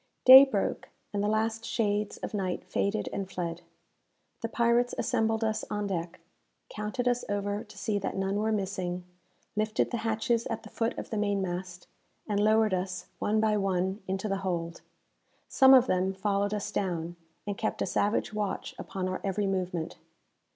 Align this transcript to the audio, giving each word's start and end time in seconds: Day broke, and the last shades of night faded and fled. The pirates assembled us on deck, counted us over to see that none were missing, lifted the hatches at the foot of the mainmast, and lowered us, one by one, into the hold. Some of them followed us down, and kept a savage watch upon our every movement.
Day 0.25 0.45
broke, 0.45 0.89
and 1.13 1.21
the 1.23 1.27
last 1.27 1.63
shades 1.63 2.17
of 2.17 2.33
night 2.33 2.63
faded 2.65 3.07
and 3.13 3.29
fled. 3.29 3.61
The 4.41 4.49
pirates 4.49 4.95
assembled 4.97 5.43
us 5.43 5.63
on 5.69 5.85
deck, 5.85 6.19
counted 6.71 7.07
us 7.07 7.23
over 7.29 7.63
to 7.63 7.77
see 7.77 7.99
that 7.99 8.15
none 8.17 8.37
were 8.37 8.51
missing, 8.51 9.03
lifted 9.55 9.91
the 9.91 9.97
hatches 9.97 10.47
at 10.47 10.63
the 10.63 10.69
foot 10.71 10.97
of 10.97 11.11
the 11.11 11.17
mainmast, 11.17 11.85
and 12.27 12.39
lowered 12.39 12.73
us, 12.73 13.05
one 13.19 13.39
by 13.39 13.57
one, 13.57 14.01
into 14.07 14.27
the 14.27 14.37
hold. 14.37 14.81
Some 15.47 15.75
of 15.75 15.85
them 15.85 16.15
followed 16.15 16.55
us 16.55 16.71
down, 16.71 17.15
and 17.45 17.55
kept 17.55 17.83
a 17.83 17.85
savage 17.85 18.33
watch 18.33 18.73
upon 18.79 19.07
our 19.07 19.21
every 19.23 19.45
movement. 19.45 19.97